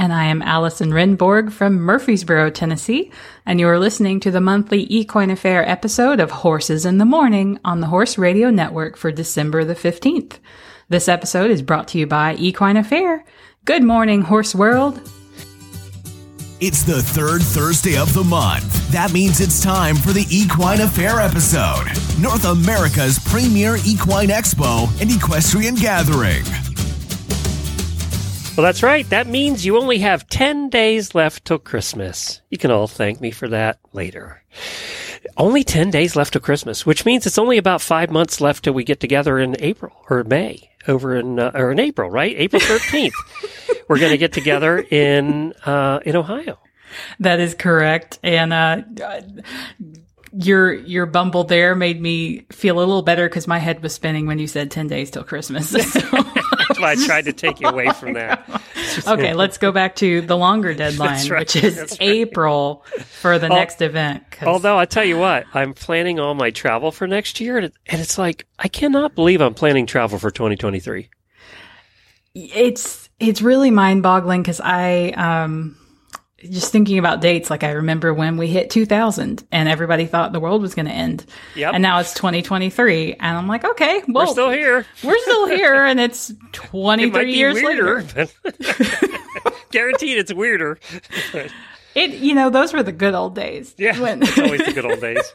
[0.00, 3.12] And I am Allison Rehnborg from Murfreesboro, Tennessee,
[3.44, 7.60] and you are listening to the monthly Equine Affaire episode of Horses in the Morning
[7.66, 10.38] on the Horse Radio Network for December the 15th.
[10.88, 13.26] This episode is brought to you by Equine Affaire.
[13.66, 15.02] Good morning, Horse World.
[16.60, 18.90] It's the third Thursday of the month.
[18.92, 21.88] That means it's time for the Equine Affaire episode,
[22.18, 26.44] North America's premier equine expo and equestrian gathering.
[28.56, 29.08] Well, that's right.
[29.10, 32.42] That means you only have 10 days left till Christmas.
[32.50, 34.42] You can all thank me for that later.
[35.36, 38.74] Only 10 days left till Christmas, which means it's only about five months left till
[38.74, 42.34] we get together in April or May over in, uh, or in April, right?
[42.36, 43.12] April 13th.
[43.88, 46.58] We're going to get together in, uh, in Ohio.
[47.20, 48.18] That is correct.
[48.22, 48.82] And, uh,
[50.32, 54.26] your your bumble there made me feel a little better because my head was spinning
[54.26, 55.72] when you said 10 days till christmas
[56.70, 58.48] That's why I tried to take you away from that.
[59.06, 61.40] okay let's go back to the longer deadline right.
[61.40, 61.96] which is right.
[62.00, 62.84] april
[63.20, 67.06] for the next event Although I tell you what, I'm planning all my travel for
[67.06, 71.08] next year, and it- and it's like I cannot believe I'm planning travel for 2023.
[72.34, 75.76] it's it's really mind boggling because i um
[76.48, 80.40] just thinking about dates like i remember when we hit 2000 and everybody thought the
[80.40, 81.24] world was going to end
[81.54, 81.74] Yep.
[81.74, 84.86] and now it's 2023 and i'm like okay well We're still here.
[85.04, 88.26] we're still here and it's It might 23 be years weirder, later
[89.70, 90.78] guaranteed it's weirder.
[91.92, 93.74] It, you know, those were the good old days.
[93.76, 95.34] Yeah, When it's always the good old days.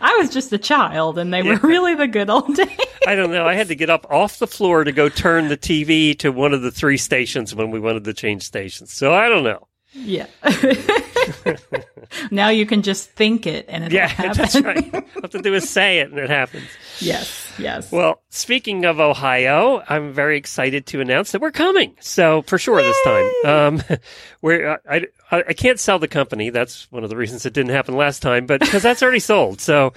[0.00, 2.76] I was just a child and they were really the good old days.
[3.06, 3.46] I don't know.
[3.46, 6.52] I had to get up off the floor to go turn the TV to one
[6.52, 8.92] of the three stations when we wanted to change stations.
[8.92, 9.67] So I don't know.
[10.04, 10.26] Yeah.
[12.30, 14.94] now you can just think it and it'll Yeah, that's right.
[14.94, 16.68] All I have to do is say it and it happens.
[17.00, 17.90] yes, yes.
[17.92, 21.96] Well, speaking of Ohio, I'm very excited to announce that we're coming.
[22.00, 23.82] So for sure this time, um,
[24.42, 26.50] we're I, I I can't sell the company.
[26.50, 29.60] That's one of the reasons it didn't happen last time, but because that's already sold.
[29.60, 29.92] So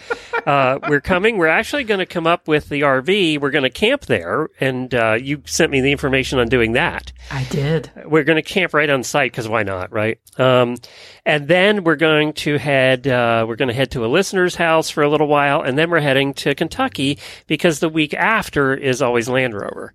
[0.46, 1.38] uh, we're coming.
[1.38, 3.40] We're actually going to come up with the RV.
[3.40, 7.12] We're going to camp there, and uh, you sent me the information on doing that.
[7.30, 7.92] I did.
[8.06, 10.19] We're going to camp right on site because why not, right?
[10.38, 10.78] Um,
[11.25, 13.08] and then we're going to head.
[13.08, 15.90] Uh, we're going to head to a listener's house for a little while, and then
[15.90, 19.94] we're heading to Kentucky because the week after is always Land Rover.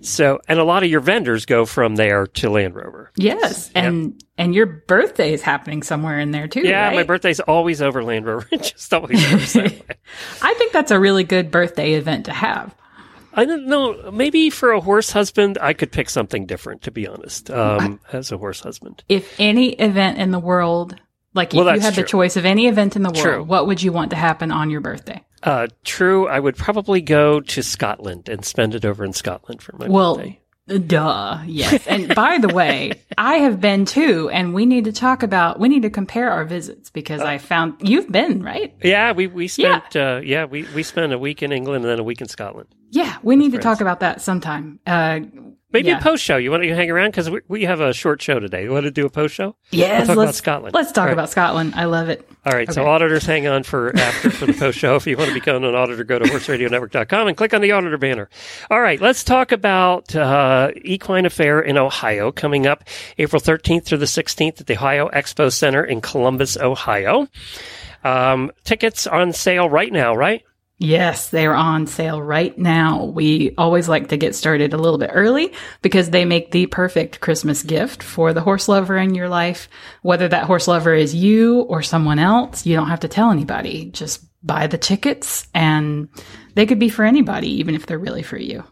[0.00, 3.10] So, and a lot of your vendors go from there to Land Rover.
[3.16, 3.70] Yes.
[3.74, 6.60] And and your birthday is happening somewhere in there too.
[6.60, 7.06] Yeah, my right?
[7.06, 8.46] birthday's always over Land Rover.
[8.56, 9.18] Just always
[9.54, 9.82] way.
[10.42, 12.74] I think that's a really good birthday event to have.
[13.34, 14.10] I don't know.
[14.10, 16.82] Maybe for a horse husband, I could pick something different.
[16.82, 19.04] To be honest, um, as a horse husband.
[19.08, 20.96] If any event in the world,
[21.34, 23.44] like if Well, you that's had the choice of any event in the world, True.
[23.44, 25.22] what would you want to happen on your birthday?
[25.42, 26.26] Uh, true.
[26.26, 30.16] I would probably go to Scotland and spend it over in Scotland for my Well,
[30.16, 30.40] birthday.
[30.66, 31.38] Duh.
[31.46, 31.86] Yes.
[31.86, 35.68] And by the way, I have been too, and we need to talk about, we
[35.68, 38.74] need to compare our visits because Uh, I found you've been, right?
[38.82, 41.90] Yeah, we we spent yeah, uh, yeah we we spent a week in England and
[41.90, 42.68] then a week in Scotland.
[42.90, 43.16] Yeah.
[43.22, 44.78] We need to talk about that sometime.
[44.86, 45.20] Uh,
[45.76, 45.98] Maybe Yeah.
[45.98, 46.38] a post show.
[46.38, 48.62] You want to hang around because we, we have a short show today.
[48.62, 49.56] You want to do a post show?
[49.70, 50.06] yes.
[50.06, 50.74] talk let's, Scotland.
[50.74, 51.12] Let's talk right.
[51.12, 51.74] about Scotland.
[51.76, 52.26] I love it.
[52.46, 54.96] All right, so auditors, hang on for after for the post show.
[54.96, 57.98] If you want to become an auditor, go to horseradionetwork.com and click on the auditor
[57.98, 58.28] banner.
[58.70, 62.84] All right, let's talk about uh, Equine Affaire in Ohio coming up
[63.18, 67.28] April 13th through the 16th at the Ohio Expo Center in Columbus, Ohio.
[68.04, 70.42] Um, tickets on sale right now, right?
[70.78, 73.04] Yes, they are on sale right now.
[73.04, 77.20] We always like to get started a little bit early because they make the perfect
[77.20, 79.70] Christmas gift for the horse lover in your life.
[80.02, 83.86] Whether that horse lover is you or someone else, you don't have to tell anybody.
[83.86, 86.08] Just buy the tickets and
[86.54, 88.62] they could be for anybody, even if they're really for you.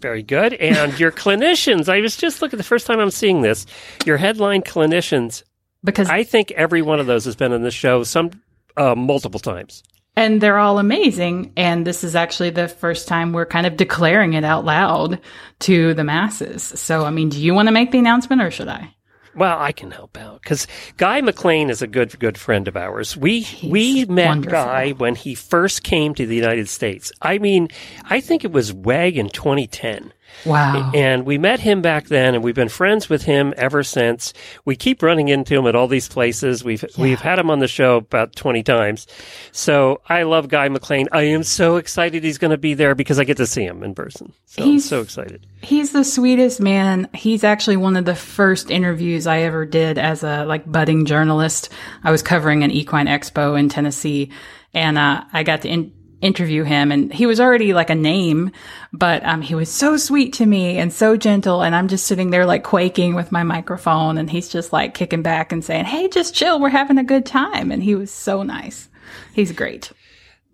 [0.00, 0.54] Very good.
[0.54, 3.66] And your clinicians, I was just looking the first time I'm seeing this,
[4.06, 5.42] your headline clinicians,
[5.82, 8.30] Because, I think every one of those has been on the show some
[8.76, 9.82] uh, multiple times.
[10.16, 11.52] And they're all amazing.
[11.56, 15.20] And this is actually the first time we're kind of declaring it out loud
[15.60, 16.62] to the masses.
[16.62, 18.94] So, I mean, do you want to make the announcement or should I?
[19.34, 20.66] Well, I can help out because
[20.98, 23.16] Guy McLean is a good good friend of ours.
[23.16, 24.52] We we met wonderful.
[24.52, 27.12] Guy when he first came to the United States.
[27.22, 27.68] I mean,
[28.04, 30.12] I think it was WEG in 2010.
[30.44, 30.90] Wow.
[30.94, 34.32] And we met him back then, and we've been friends with him ever since.
[34.64, 36.64] We keep running into him at all these places.
[36.64, 39.06] We've we've had him on the show about twenty times.
[39.52, 41.08] So I love Guy McLean.
[41.12, 43.82] I am so excited he's going to be there because I get to see him
[43.82, 44.32] in person.
[44.46, 45.46] So I'm He's- so excited.
[45.62, 47.08] He's the sweetest man.
[47.14, 51.68] He's actually one of the first interviews I ever did as a like budding journalist.
[52.02, 54.32] I was covering an equine expo in Tennessee
[54.74, 58.50] and uh, I got to in- interview him and he was already like a name,
[58.92, 61.62] but um, he was so sweet to me and so gentle.
[61.62, 65.22] And I'm just sitting there like quaking with my microphone and he's just like kicking
[65.22, 66.60] back and saying, Hey, just chill.
[66.60, 67.70] We're having a good time.
[67.70, 68.88] And he was so nice.
[69.34, 69.92] He's great.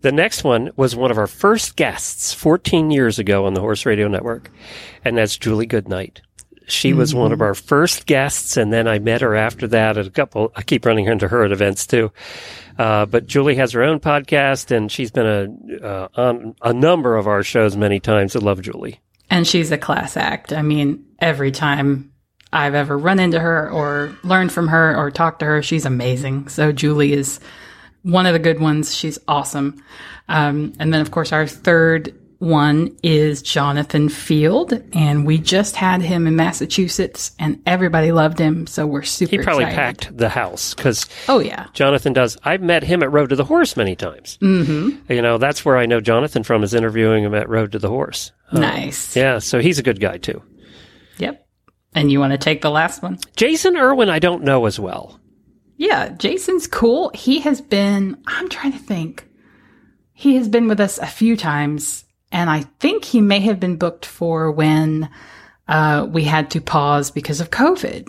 [0.00, 3.84] The next one was one of our first guests 14 years ago on the Horse
[3.84, 4.48] Radio Network,
[5.04, 6.22] and that's Julie Goodnight.
[6.68, 10.06] She was one of our first guests, and then I met her after that at
[10.06, 10.52] a couple.
[10.54, 12.12] I keep running into her at events too.
[12.78, 17.16] Uh, but Julie has her own podcast, and she's been a uh, on a number
[17.16, 18.36] of our shows many times.
[18.36, 19.00] I love Julie.
[19.30, 20.52] And she's a class act.
[20.52, 22.12] I mean, every time
[22.52, 26.48] I've ever run into her or learned from her or talked to her, she's amazing.
[26.48, 27.40] So Julie is
[28.02, 28.94] one of the good ones.
[28.94, 29.82] She's awesome.
[30.28, 36.02] Um, and then, of course, our third one is Jonathan Field, and we just had
[36.02, 38.66] him in Massachusetts, and everybody loved him.
[38.66, 39.30] So we're super.
[39.30, 39.98] He probably excited.
[39.98, 42.38] packed the house because Oh yeah, Jonathan does.
[42.44, 44.38] I've met him at Road to the Horse many times.
[44.40, 45.12] Mm-hmm.
[45.12, 47.88] You know, that's where I know Jonathan from is interviewing him at Road to the
[47.88, 48.30] Horse.
[48.52, 49.16] nice.
[49.16, 50.42] Yeah, so he's a good guy too.
[51.18, 51.44] Yep.
[51.94, 53.18] And you want to take the last one?
[53.34, 55.18] Jason Irwin, I don't know as well.
[55.76, 57.10] Yeah, Jason's cool.
[57.14, 59.26] He has been, I'm trying to think.
[60.12, 63.76] He has been with us a few times, and I think he may have been
[63.76, 65.08] booked for when
[65.66, 68.08] uh, we had to pause because of COVID.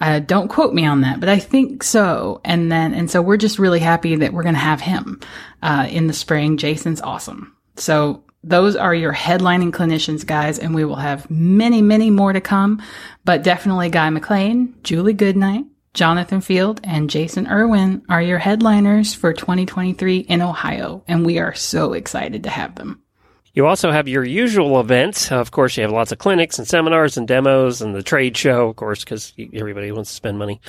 [0.00, 2.40] Uh, don't quote me on that, but I think so.
[2.44, 5.20] And then, and so we're just really happy that we're going to have him
[5.62, 6.56] uh, in the spring.
[6.56, 7.54] Jason's awesome.
[7.76, 12.40] So those are your headlining clinicians, guys, and we will have many, many more to
[12.40, 12.82] come.
[13.24, 19.34] But definitely Guy McLean, Julie Goodnight, Jonathan Field, and Jason Irwin are your headliners for
[19.34, 23.02] 2023 in Ohio, and we are so excited to have them.
[23.52, 25.32] You also have your usual events.
[25.32, 28.68] Of course, you have lots of clinics and seminars and demos and the trade show,
[28.68, 30.60] of course, because everybody wants to spend money.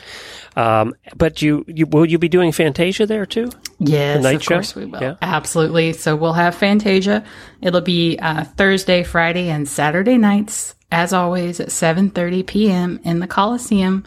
[0.56, 3.52] Um, but you, you will you be doing Fantasia there too?
[3.80, 4.56] Yes, night of show?
[4.56, 5.02] course we will.
[5.02, 5.16] Yeah.
[5.22, 5.94] Absolutely.
[5.94, 7.24] So we'll have Fantasia.
[7.62, 13.00] It'll be uh, Thursday, Friday, and Saturday nights, as always, at 7.30 p.m.
[13.04, 14.04] in the Coliseum.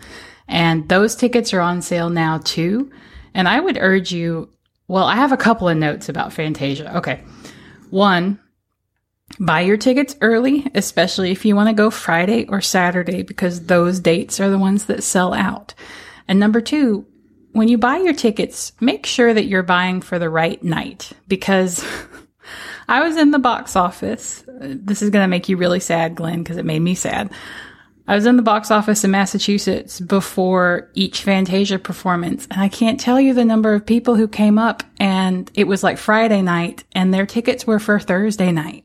[0.49, 2.91] And those tickets are on sale now, too.
[3.32, 4.50] And I would urge you,
[4.88, 6.99] well, I have a couple of notes about Fantasia.
[6.99, 7.21] Okay.
[7.91, 8.38] One,
[9.38, 14.00] buy your tickets early, especially if you want to go Friday or Saturday, because those
[14.00, 15.75] dates are the ones that sell out.
[16.29, 17.06] And number two,
[17.53, 21.85] when you buy your tickets, make sure that you're buying for the right night because
[22.88, 24.44] I was in the box office.
[24.47, 27.32] This is going to make you really sad, Glenn, because it made me sad.
[28.06, 33.00] I was in the box office in Massachusetts before each Fantasia performance, and I can't
[33.00, 36.85] tell you the number of people who came up and it was like Friday night
[36.93, 38.83] and their tickets were for Thursday night.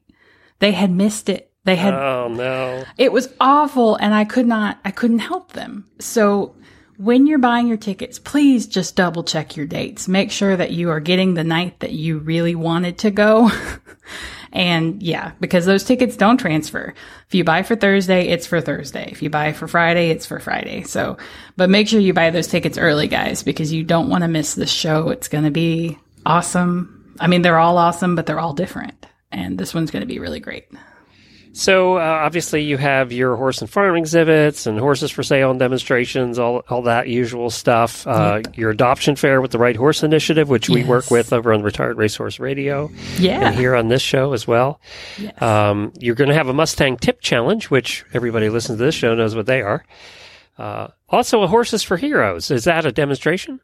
[0.60, 1.52] They had missed it.
[1.66, 2.86] They had Oh no!
[2.98, 5.86] it was awful and I could not I couldn't help them.
[6.00, 6.56] So
[7.00, 10.10] when you're buying your tickets, please just double check your dates.
[10.10, 13.50] Make sure that you are getting the night that you really wanted to go.
[14.52, 16.94] and yeah, because those tickets don't transfer.
[17.26, 19.08] If you buy for Thursday, it's for Thursday.
[19.12, 20.84] If you buy for Friday, it's for Friday.
[20.84, 21.18] So,
[21.56, 24.56] but make sure you buy those tickets early, guys, because you don't want to miss
[24.56, 25.08] this show.
[25.10, 27.16] It's going to be awesome.
[27.18, 29.06] I mean, they're all awesome, but they're all different.
[29.32, 30.66] And this one's going to be really great.
[31.52, 35.60] So uh, obviously you have your horse and farm exhibits and horses for sale and
[35.60, 38.06] demonstrations, all all that usual stuff.
[38.06, 41.64] Uh, Your adoption fair with the Right Horse Initiative, which we work with over on
[41.64, 42.92] Retired Racehorse Radio.
[43.18, 43.48] Yeah.
[43.48, 44.80] and here on this show as well.
[45.42, 49.16] Um, you're going to have a Mustang Tip Challenge, which everybody listening to this show
[49.16, 49.84] knows what they are.
[50.58, 52.52] Uh, also, a Horses for Heroes.
[52.52, 53.60] Is that a demonstration?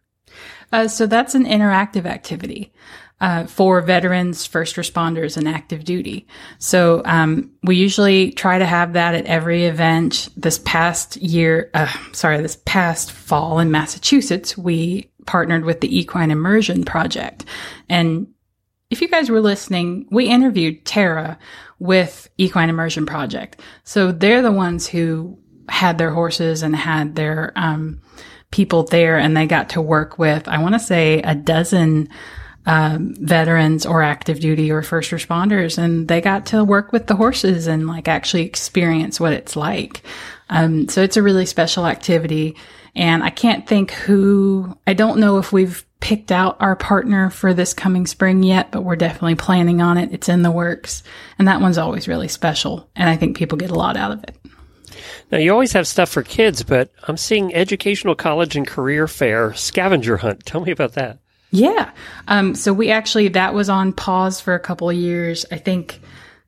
[0.72, 2.74] Uh, so that's an interactive activity
[3.22, 6.28] uh, for veterans, first responders, and active duty.
[6.60, 10.30] So um, we usually try to have that at every event.
[10.36, 16.32] This past year, uh, sorry, this past fall in Massachusetts, we partnered with the Equine
[16.32, 17.46] Immersion Project,
[17.90, 18.28] and
[18.90, 21.40] if you guys were listening, we interviewed Tara
[21.80, 23.60] with Equine Immersion Project.
[23.84, 28.02] So they're the ones who had their horses and had their um,
[28.52, 32.10] people there, and they got to work with, I want to say, a dozen
[32.66, 37.16] um, veterans or active duty or first responders, and they got to work with the
[37.16, 40.04] horses and like actually experience what it's like.
[40.50, 42.56] Um, so it's a really special activity.
[42.96, 47.54] And I can't think who, I don't know if we've picked out our partner for
[47.54, 50.14] this coming spring yet, but we're definitely planning on it.
[50.14, 51.04] It's in the works.
[51.38, 52.90] And that one's always really special.
[52.96, 54.38] And I think people get a lot out of it.
[55.32, 59.54] Now, you always have stuff for kids, but I'm seeing educational college and career fair
[59.56, 60.46] scavenger hunt.
[60.46, 61.20] Tell me about that.
[61.52, 61.92] Yeah.
[62.28, 65.46] Um, so we actually, that was on pause for a couple of years.
[65.52, 66.02] I think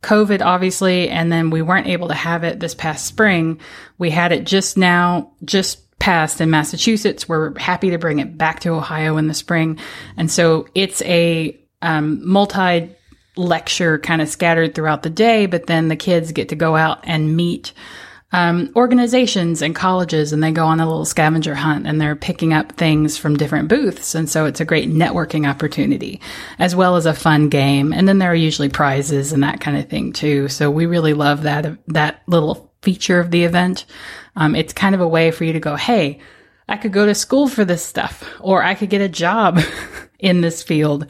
[0.03, 3.59] COVID, obviously, and then we weren't able to have it this past spring.
[3.97, 7.27] We had it just now, just passed in Massachusetts.
[7.27, 9.79] We're happy to bring it back to Ohio in the spring.
[10.15, 12.95] And so it's a um, multi
[13.35, 16.99] lecture kind of scattered throughout the day, but then the kids get to go out
[17.03, 17.73] and meet
[18.34, 22.53] um, organizations and colleges and they go on a little scavenger hunt and they're picking
[22.53, 24.15] up things from different booths.
[24.15, 26.19] And so it's a great networking opportunity
[26.60, 27.93] as well as a fun game.
[27.93, 30.50] And then there are usually prizes and that kind of thing too.
[30.50, 33.86] So we really love that, that little feature of the event.
[34.36, 36.19] Um, it's kind of a way for you to go, Hey,
[36.67, 39.60] I could go to school for this stuff or I could get a job
[40.19, 41.07] in this field.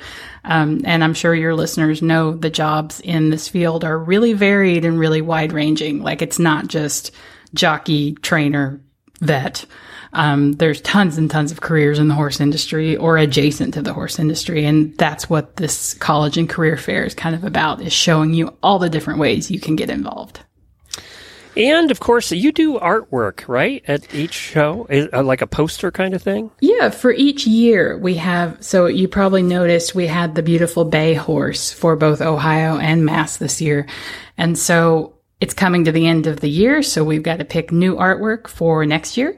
[0.48, 4.86] Um, and I'm sure your listeners know the jobs in this field are really varied
[4.86, 6.02] and really wide ranging.
[6.02, 7.12] Like it's not just
[7.54, 8.82] jockey, trainer,
[9.20, 9.66] vet.
[10.14, 13.94] Um, there's tons and tons of careers in the horse industry or adjacent to the
[13.94, 14.66] horse industry.
[14.66, 18.56] And that's what this college and career fair is kind of about is showing you
[18.64, 20.40] all the different ways you can get involved.
[21.58, 23.84] And of course, you do artwork, right?
[23.88, 26.52] At each show, uh, like a poster kind of thing?
[26.60, 31.16] Yeah, for each year we have, so you probably noticed we had the beautiful Bay
[31.16, 33.88] horse for both Ohio and Mass this year.
[34.38, 37.72] And so it's coming to the end of the year, so we've got to pick
[37.72, 39.36] new artwork for next year.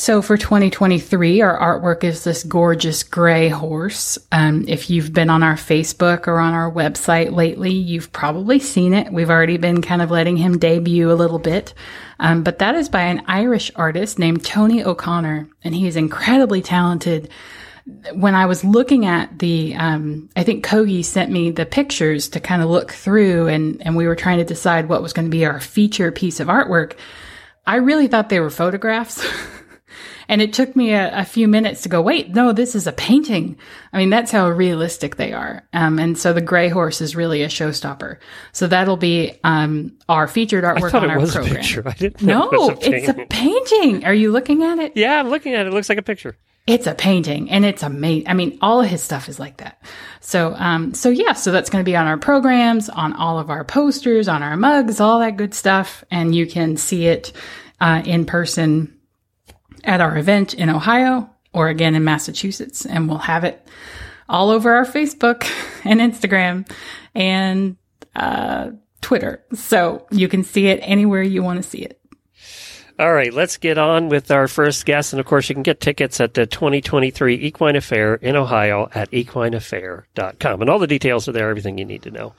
[0.00, 4.16] So for 2023, our artwork is this gorgeous gray horse.
[4.32, 8.94] Um, if you've been on our Facebook or on our website lately, you've probably seen
[8.94, 9.12] it.
[9.12, 11.74] We've already been kind of letting him debut a little bit.
[12.18, 16.62] Um, but that is by an Irish artist named Tony O'Connor, and he is incredibly
[16.62, 17.28] talented.
[18.14, 22.40] When I was looking at the, um, I think Kogi sent me the pictures to
[22.40, 25.30] kind of look through, and and we were trying to decide what was going to
[25.30, 26.94] be our feature piece of artwork.
[27.66, 29.22] I really thought they were photographs.
[30.30, 32.92] And it took me a, a, few minutes to go, wait, no, this is a
[32.92, 33.58] painting.
[33.92, 35.64] I mean, that's how realistic they are.
[35.72, 38.18] Um, and so the gray horse is really a showstopper.
[38.52, 41.46] So that'll be, um, our featured artwork on our program.
[41.46, 41.82] A picture.
[41.88, 44.04] I didn't no, it a it's a painting.
[44.04, 44.92] Are you looking at it?
[44.94, 45.70] Yeah, I'm looking at it.
[45.70, 46.36] It looks like a picture.
[46.68, 48.28] It's a painting and it's amazing.
[48.28, 49.82] I mean, all of his stuff is like that.
[50.20, 53.50] So, um, so yeah, so that's going to be on our programs, on all of
[53.50, 56.04] our posters, on our mugs, all that good stuff.
[56.08, 57.32] And you can see it,
[57.80, 58.94] uh, in person
[59.84, 62.86] at our event in Ohio or again in Massachusetts.
[62.86, 63.66] And we'll have it
[64.28, 65.50] all over our Facebook
[65.84, 66.70] and Instagram
[67.14, 67.76] and
[68.14, 68.70] uh,
[69.00, 69.44] Twitter.
[69.54, 72.00] So you can see it anywhere you want to see it.
[72.98, 75.14] All right, let's get on with our first guest.
[75.14, 79.10] And of course, you can get tickets at the 2023 Equine Affaire in Ohio at
[79.10, 80.60] equineaffaire.com.
[80.60, 82.34] And all the details are there, everything you need to know.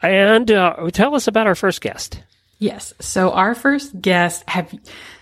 [0.00, 2.22] And uh, tell us about our first guest.
[2.60, 2.94] Yes.
[3.00, 4.72] So our first guest have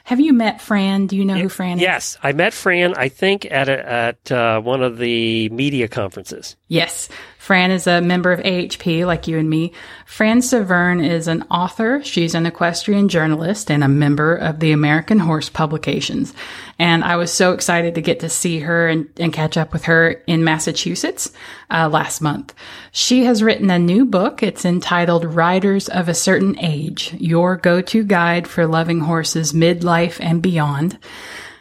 [0.05, 1.07] have you met Fran?
[1.07, 1.83] Do you know who Fran is?
[1.83, 2.95] Yes, I met Fran.
[2.95, 6.57] I think at a, at uh, one of the media conferences.
[6.69, 9.73] Yes, Fran is a member of AHP, like you and me.
[10.07, 12.03] Fran Severn is an author.
[12.05, 16.35] She's an equestrian journalist and a member of the American Horse Publications.
[16.83, 19.85] And I was so excited to get to see her and, and catch up with
[19.85, 21.31] her in Massachusetts
[21.71, 22.53] uh, last month.
[22.91, 24.43] She has written a new book.
[24.43, 30.43] It's entitled Riders of a Certain Age, Your Go-To Guide for Loving Horses Midlife and
[30.43, 30.99] Beyond.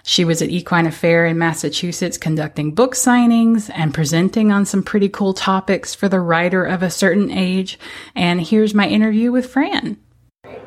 [0.01, 5.07] She was at Equine Affaire in Massachusetts conducting book signings and presenting on some pretty
[5.07, 7.77] cool topics for the rider of a certain age.
[8.15, 9.97] And here's my interview with Fran.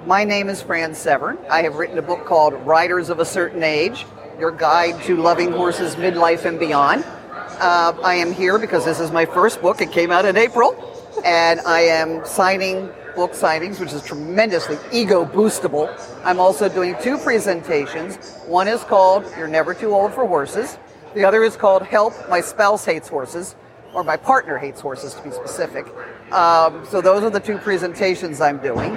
[0.07, 1.39] My name is Fran Severn.
[1.51, 4.07] I have written a book called Riders of a Certain Age
[4.39, 7.05] Your Guide to Loving Horses Midlife and Beyond.
[7.05, 9.81] Uh, I am here because this is my first book.
[9.81, 10.75] It came out in April,
[11.25, 15.89] and I am signing book signings, which is tremendously ego boostable.
[16.25, 18.17] I'm also doing two presentations.
[18.47, 20.79] One is called You're Never Too Old for Horses.
[21.15, 23.55] The other is called Help My Spouse Hates Horses,
[23.95, 25.87] or My Partner Hates Horses to be specific.
[26.33, 28.97] Um, so those are the two presentations I'm doing.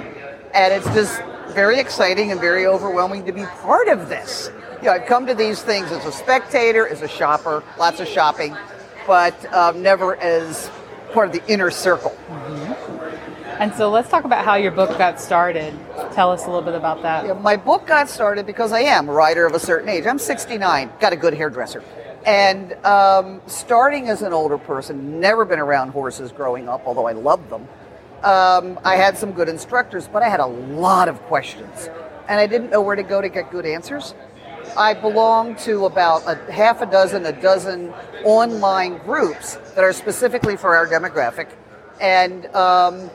[0.52, 1.22] And it's just
[1.54, 5.34] very exciting and very overwhelming to be part of this you know, I've come to
[5.34, 8.56] these things as a spectator, as a shopper, lots of shopping,
[9.06, 10.70] but um, never as
[11.12, 12.10] part of the inner circle.
[12.28, 12.88] Mm-hmm.
[13.60, 15.74] And so let's talk about how your book got started.
[16.12, 17.26] Tell us a little bit about that.
[17.26, 20.06] Yeah, my book got started because I am a writer of a certain age.
[20.06, 21.82] I'm 69, got a good hairdresser.
[22.24, 27.12] And um, starting as an older person, never been around horses growing up, although I
[27.12, 27.66] loved them.
[28.22, 31.88] Um, I had some good instructors, but I had a lot of questions.
[32.28, 34.14] And I didn't know where to go to get good answers.
[34.76, 37.92] I belong to about a half a dozen, a dozen
[38.24, 41.48] online groups that are specifically for our demographic.
[42.00, 43.10] And um,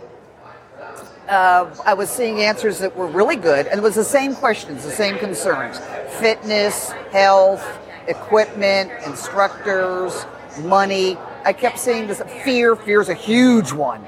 [1.28, 4.84] uh, I was seeing answers that were really good, and it was the same questions,
[4.84, 5.80] the same concerns
[6.20, 7.66] fitness, health,
[8.08, 10.26] equipment, instructors,
[10.62, 11.18] money.
[11.46, 12.76] I kept seeing this fear.
[12.76, 14.06] Fear is a huge one.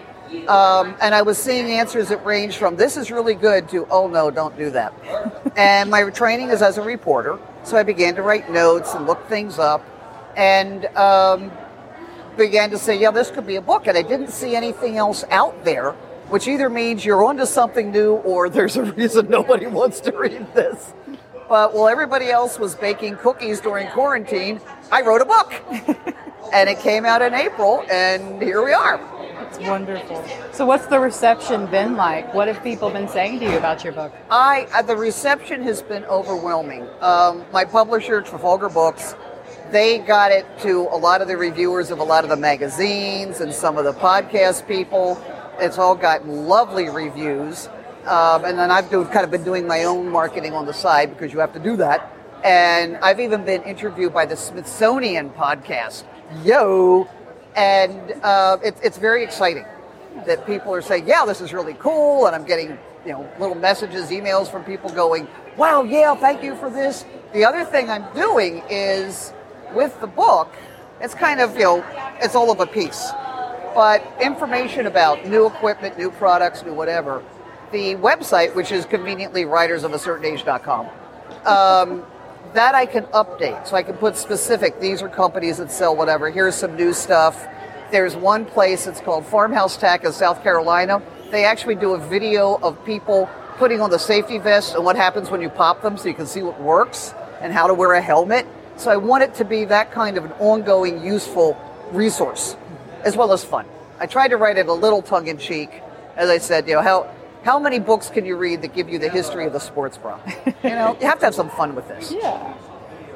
[0.48, 4.08] Um, and I was seeing answers that range from this is really good to oh
[4.08, 4.94] no, don't do that.
[5.58, 9.27] and my training is as a reporter, so I began to write notes and look
[9.27, 9.84] things up,
[10.36, 11.51] and um,
[12.38, 13.88] began to say, yeah, this could be a book.
[13.88, 15.92] And I didn't see anything else out there,
[16.30, 20.54] which either means you're onto something new or there's a reason nobody wants to read
[20.54, 20.94] this.
[21.48, 24.60] But while everybody else was baking cookies during quarantine,
[24.92, 25.54] I wrote a book.
[26.54, 29.00] and it came out in April, and here we are.
[29.48, 30.24] It's wonderful.
[30.52, 32.34] So, what's the reception been like?
[32.34, 34.12] What have people been saying to you about your book?
[34.30, 36.88] I uh, the reception has been overwhelming.
[37.02, 39.16] Um, my publisher, Trafalgar Books,
[39.72, 43.42] they got it to a lot of the reviewers of a lot of the magazines
[43.42, 45.22] and some of the podcast people.
[45.60, 47.70] It's all gotten lovely reviews.
[48.06, 51.10] Um, and then I've do, kind of been doing my own marketing on the side
[51.10, 52.12] because you have to do that.
[52.44, 56.04] And I've even been interviewed by the Smithsonian podcast.
[56.44, 57.10] Yo!
[57.56, 59.66] And uh, it, it's very exciting
[60.26, 62.26] that people are saying, yeah, this is really cool.
[62.26, 66.56] And I'm getting you know little messages, emails from people going, wow, yeah, thank you
[66.56, 67.06] for this.
[67.34, 69.34] The other thing I'm doing is
[69.74, 70.54] with the book,
[71.02, 71.86] it's kind of, you know,
[72.22, 73.12] it's all of a piece.
[73.74, 77.22] But information about new equipment, new products, new whatever,
[77.72, 80.88] the website, which is conveniently ridersofacertainage.com,
[81.46, 82.06] um,
[82.56, 83.68] that I can update.
[83.68, 86.30] So I can put specific, these are companies that sell whatever.
[86.30, 87.48] Here's some new stuff.
[87.92, 91.02] There's one place, it's called Farmhouse Tech in South Carolina.
[91.32, 95.30] They actually do a video of people putting on the safety vests and what happens
[95.30, 98.02] when you pop them so you can see what works and how to wear a
[98.02, 98.46] helmet.
[98.78, 101.58] So I want it to be that kind of an ongoing, useful
[101.92, 102.58] resource,
[103.04, 103.66] as well as fun.
[104.00, 105.82] I tried to write it a little tongue in cheek.
[106.18, 107.15] As I said, you know, how
[107.46, 110.20] how many books can you read that give you the history of the sports bra?
[110.64, 112.12] You know, you have to have some fun with this.
[112.12, 112.53] Yeah.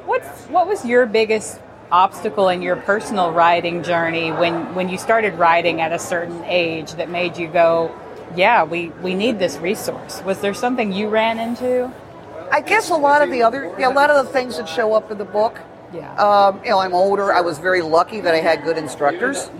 [0.06, 5.34] What's what was your biggest obstacle in your personal writing journey when when you started
[5.34, 7.94] writing at a certain age that made you go,
[8.36, 10.22] yeah, we we need this resource?
[10.22, 11.92] Was there something you ran into?
[12.52, 14.94] I guess a lot of the other, yeah, a lot of the things that show
[14.94, 15.58] up in the book.
[15.92, 16.14] Yeah.
[16.14, 17.32] Um, you know, I'm older.
[17.32, 19.50] I was very lucky that I had good instructors,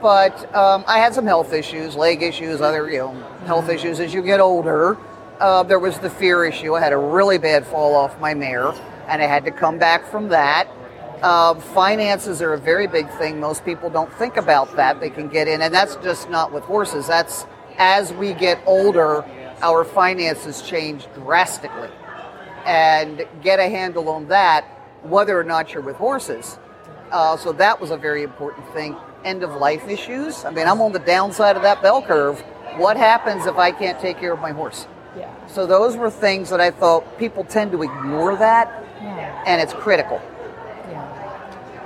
[0.00, 3.12] but um, I had some health issues, leg issues, other you know
[3.46, 4.96] health issues as you get older.
[5.38, 6.74] Uh, there was the fear issue.
[6.74, 8.72] I had a really bad fall off my mare,
[9.08, 10.68] and I had to come back from that.
[11.22, 13.40] Uh, finances are a very big thing.
[13.40, 15.00] Most people don't think about that.
[15.00, 17.06] They can get in, and that's just not with horses.
[17.06, 17.46] That's
[17.78, 19.24] as we get older,
[19.62, 21.90] our finances change drastically
[22.66, 24.64] and get a handle on that,
[25.02, 26.58] whether or not you're with horses.
[27.10, 28.96] Uh, so that was a very important thing.
[29.24, 30.44] End of life issues.
[30.44, 32.40] I mean, I'm on the downside of that bell curve.
[32.76, 34.86] What happens if I can't take care of my horse?
[35.16, 35.28] Yeah.
[35.46, 39.42] So those were things that I thought people tend to ignore that, Yeah.
[39.46, 40.20] and it's critical.
[40.90, 41.04] Yeah.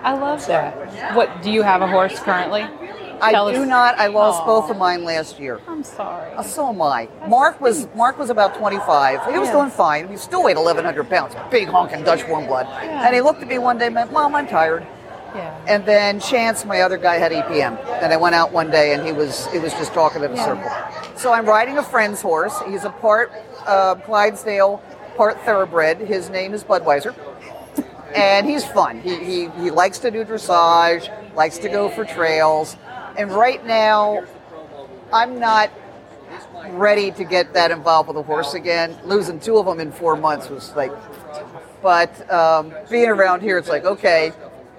[0.04, 1.14] I love that.
[1.16, 2.66] What do you have a horse currently?
[3.20, 3.98] I Tell do us- not.
[3.98, 4.46] I lost Aw.
[4.46, 5.58] both of mine last year.
[5.66, 6.30] I'm sorry.
[6.36, 7.08] Uh, So am I.
[7.26, 9.24] Mark was Mark was about 25.
[9.32, 9.54] He was Yeah.
[9.54, 10.08] doing fine.
[10.08, 11.34] He still weighed 1,100 pounds.
[11.50, 12.66] Big honking Dutch warm blood.
[12.82, 13.06] Yeah.
[13.06, 14.84] And he looked at me one day and went, "Mom, I'm tired."
[15.34, 15.64] Yeah.
[15.66, 19.04] And then Chance, my other guy, had EPM, and I went out one day, and
[19.04, 20.44] he was he was just talking in a Yeah.
[20.44, 21.18] circle.
[21.18, 22.54] So I'm riding a friend's horse.
[22.68, 23.32] He's a part
[23.66, 24.82] uh, Clydesdale,
[25.16, 25.98] part thoroughbred.
[25.98, 27.14] His name is Budweiser,
[28.14, 29.00] and he's fun.
[29.00, 32.76] He, he he likes to do dressage, likes to go for trails,
[33.18, 34.24] and right now,
[35.12, 35.70] I'm not
[36.70, 38.96] ready to get that involved with a horse again.
[39.04, 40.92] Losing two of them in four months was like
[41.82, 44.32] but um, being around here, it's like, okay,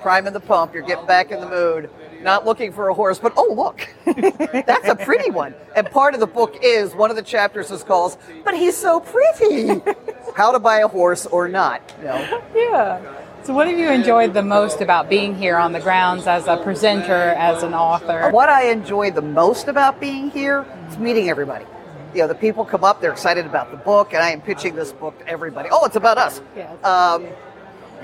[0.06, 1.89] priming the pump, you're getting back in the mood,
[2.22, 3.89] not looking for a horse, but oh, look,
[4.68, 5.56] that's a pretty one.
[5.76, 9.00] And part of the book is one of the chapters is called, but he's so
[9.00, 9.82] pretty.
[10.36, 11.82] How to buy a horse or not.
[11.98, 12.44] You know?
[12.56, 13.02] Yeah.
[13.41, 16.58] So, what have you enjoyed the most about being here on the grounds as a
[16.58, 18.30] presenter, as an author?
[18.30, 21.65] What I enjoy the most about being here is meeting everybody.
[22.13, 24.76] You know, the people come up, they're excited about the book, and I am pitching
[24.76, 25.70] this book to everybody.
[25.72, 26.41] Oh, it's about us.
[26.84, 27.26] Um,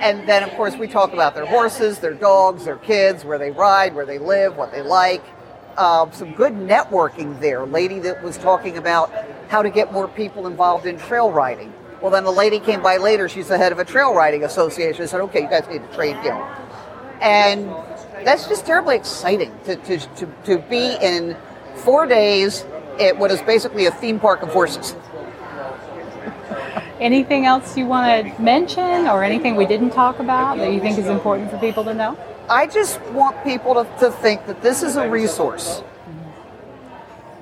[0.01, 3.51] and then, of course, we talk about their horses, their dogs, their kids, where they
[3.51, 5.23] ride, where they live, what they like.
[5.77, 7.61] Um, some good networking there.
[7.61, 9.13] A lady that was talking about
[9.49, 11.71] how to get more people involved in trail riding.
[12.01, 13.29] Well, then the lady came by later.
[13.29, 15.03] She's the head of a trail riding association.
[15.03, 16.43] I said, okay, you guys need to trade, know.
[17.21, 17.69] And
[18.25, 21.37] that's just terribly exciting to, to, to, to be in
[21.75, 22.65] four days
[22.99, 24.95] at what is basically a theme park of horses.
[27.01, 30.99] Anything else you want to mention or anything we didn't talk about that you think
[30.99, 32.15] is important for people to know?
[32.47, 35.81] I just want people to, to think that this is a resource.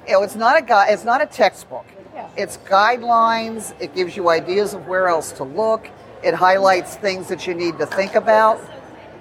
[0.08, 1.86] You know, it's not a guide, it's not a textbook.
[2.14, 2.30] Yeah.
[2.38, 5.90] It's guidelines, it gives you ideas of where else to look,
[6.24, 8.62] it highlights things that you need to think about.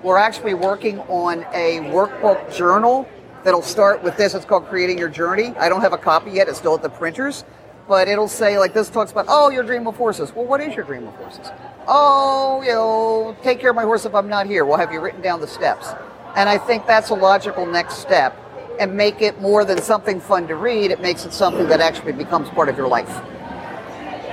[0.05, 3.09] We're actually working on a workbook journal
[3.42, 4.35] that'll start with this.
[4.35, 5.53] It's called Creating Your Journey.
[5.59, 7.44] I don't have a copy yet, it's still at the printers.
[7.88, 10.35] But it'll say, like, this talks about, oh, your dream of horses.
[10.35, 11.48] Well, what is your dream of horses?
[11.87, 14.66] Oh, you know, take care of my horse if I'm not here.
[14.66, 15.88] We'll have you written down the steps.
[16.37, 18.37] And I think that's a logical next step.
[18.79, 22.12] And make it more than something fun to read, it makes it something that actually
[22.12, 23.09] becomes part of your life.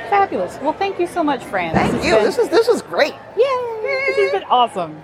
[0.09, 0.59] Fabulous.
[0.61, 1.73] Well, thank you so much, Fran.
[1.73, 2.15] Thank has you.
[2.15, 3.13] been- This is this is great.
[3.37, 4.03] Yay!
[4.07, 5.01] This has been awesome.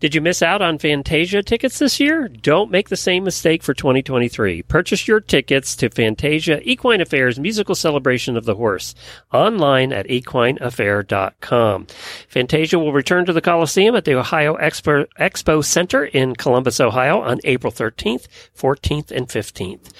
[0.00, 2.28] Did you miss out on Fantasia tickets this year?
[2.28, 4.62] Don't make the same mistake for 2023.
[4.62, 8.94] Purchase your tickets to Fantasia Equine Affaire's Musical Celebration of the Horse
[9.32, 11.86] online at equineaffaire.com.
[12.28, 17.20] Fantasia will return to the Coliseum at the Ohio Expo, Expo Center in Columbus, Ohio
[17.20, 19.90] on April 13th, 14th, and 15th.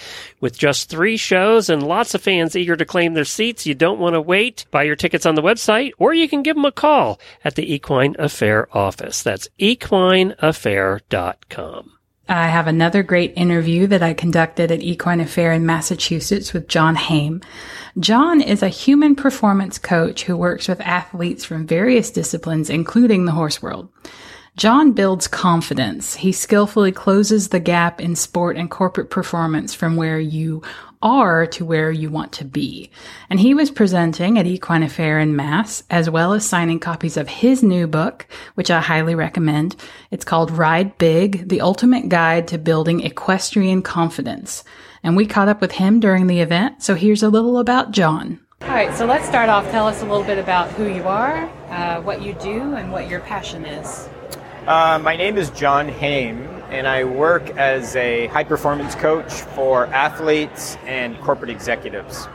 [0.40, 3.98] With just three shows and lots of fans eager to claim their seats, you don't
[3.98, 4.64] want to wait.
[4.70, 7.74] Buy your tickets on the website or you can give them a call at the
[7.74, 9.24] Equine Affaire office.
[9.24, 9.48] That's
[9.88, 11.92] equineaffaire.com.
[12.31, 16.94] I have another great interview that I conducted at Equine Affaire in Massachusetts with John
[16.94, 17.42] Haime.
[17.98, 23.33] John is a human performance coach who works with athletes from various disciplines, including the
[23.33, 23.88] horse world.
[24.59, 26.16] John builds confidence.
[26.16, 30.62] He skillfully closes the gap in sport and corporate performance from where you
[31.02, 32.90] are to where you want to be.
[33.30, 37.28] And he was presenting at Equine Affaire in Mass, as well as signing copies of
[37.28, 39.76] his new book, which I highly recommend.
[40.11, 44.64] It's called Ride Big, the ultimate guide to building equestrian confidence.
[45.02, 48.40] And we caught up with him during the event, so here's a little about John.
[48.62, 49.70] All right, so let's start off.
[49.70, 53.08] Tell us a little bit about who you are, uh, what you do, and what
[53.08, 54.08] your passion is.
[54.66, 59.87] Uh, my name is John Haime, and I work as a high performance coach for
[59.87, 62.26] athletes and corporate executives.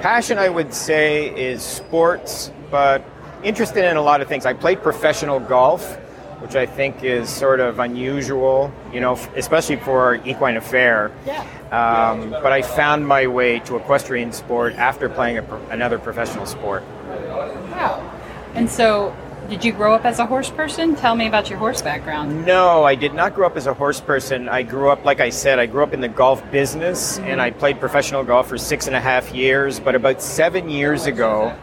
[0.00, 3.04] Passion, I would say, is sports, but
[3.42, 4.46] interested in a lot of things.
[4.46, 5.96] I played professional golf,
[6.40, 11.10] which I think is sort of unusual, you know, especially for equine affaire.
[11.26, 11.40] Yeah.
[11.70, 16.46] Um, but I found my way to equestrian sport after playing a pro- another professional
[16.46, 16.84] sport.
[17.08, 18.10] Wow.
[18.54, 19.14] And so,
[19.48, 20.94] did you grow up as a horse person?
[20.94, 22.44] Tell me about your horse background.
[22.44, 24.48] No, I did not grow up as a horse person.
[24.48, 27.50] I grew up, like I said, I grew up in the golf business and I
[27.50, 29.80] played professional golf for six and a half years.
[29.80, 31.56] But about seven years ago,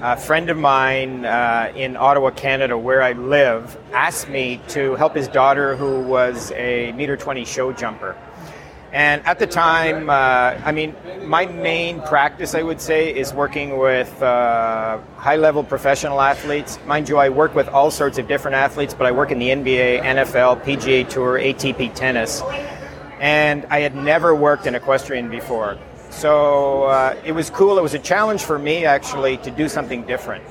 [0.00, 5.14] a friend of mine uh, in Ottawa, Canada, where I live, asked me to help
[5.14, 8.16] his daughter, who was a meter 20 show jumper.
[8.92, 10.12] And at the time, uh,
[10.64, 16.20] I mean, my main practice, I would say, is working with uh, high level professional
[16.20, 16.78] athletes.
[16.86, 19.48] Mind you, I work with all sorts of different athletes, but I work in the
[19.48, 22.42] NBA, NFL, PGA Tour, ATP tennis.
[23.20, 25.76] And I had never worked in equestrian before.
[26.10, 27.78] So uh, it was cool.
[27.78, 30.44] It was a challenge for me, actually, to do something different.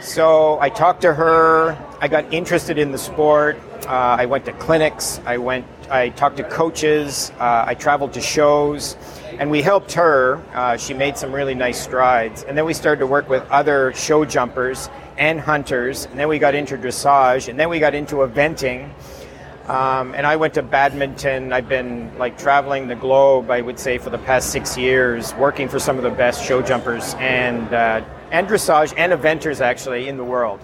[0.00, 1.76] So I talked to her.
[2.00, 3.58] I got interested in the sport.
[3.86, 5.20] Uh, I went to clinics.
[5.26, 5.66] I went.
[5.92, 7.30] I talked to coaches.
[7.38, 8.96] Uh, I traveled to shows,
[9.38, 10.42] and we helped her.
[10.54, 13.92] Uh, she made some really nice strides, and then we started to work with other
[13.92, 18.16] show jumpers and hunters, and then we got into dressage, and then we got into
[18.16, 18.88] eventing.
[19.68, 21.52] Um, and I went to badminton.
[21.52, 25.68] I've been like traveling the globe, I would say, for the past six years, working
[25.68, 30.16] for some of the best show jumpers and uh, and dressage and eventers actually in
[30.16, 30.58] the world.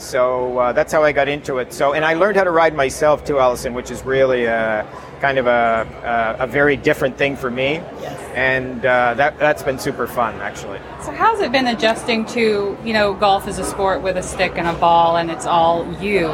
[0.00, 1.72] So uh, that's how I got into it.
[1.72, 4.86] So and I learned how to ride myself too, Allison, which is really a,
[5.20, 7.74] kind of a, a, a very different thing for me.
[8.00, 8.18] Yes.
[8.34, 10.78] And uh, that that's been super fun actually.
[11.02, 14.52] So, how's it been adjusting to, you know, golf is a sport with a stick
[14.56, 16.28] and a ball and it's all you?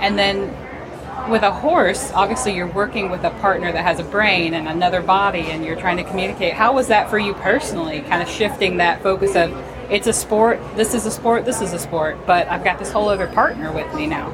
[0.00, 0.54] And then
[1.28, 5.02] with a horse, obviously you're working with a partner that has a brain and another
[5.02, 6.54] body and you're trying to communicate.
[6.54, 9.50] How was that for you personally, kind of shifting that focus of
[9.90, 12.90] it's a sport, this is a sport, this is a sport, but I've got this
[12.90, 14.28] whole other partner with me now?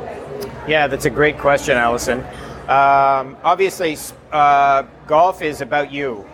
[0.66, 2.20] Yeah, that's a great question, Allison.
[2.68, 3.96] Um, obviously,
[4.32, 6.26] uh, golf is about you.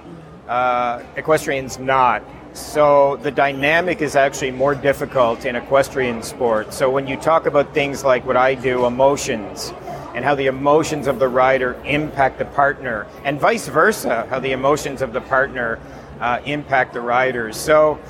[0.48, 2.22] Uh, equestrian's not.
[2.52, 6.72] So the dynamic is actually more difficult in equestrian sport.
[6.72, 9.72] So when you talk about things like what I do, emotions,
[10.14, 14.52] and how the emotions of the rider impact the partner, and vice versa, how the
[14.52, 15.78] emotions of the partner
[16.20, 17.56] uh, impact the riders.
[17.56, 18.00] So